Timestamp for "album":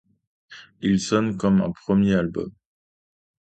2.15-2.51